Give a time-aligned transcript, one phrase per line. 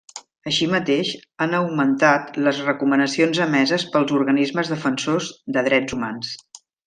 [0.51, 1.09] Així mateix,
[1.45, 6.35] han augmentat les recomanacions emeses pels organismes defensors de drets humans.